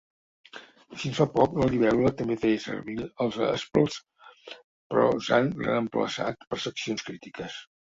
[1.01, 2.97] Fins fa poc, la libèl·lula també feia servir
[3.65, 3.99] spls,
[4.57, 7.63] però s'han reemplaçat per seccions crítiques.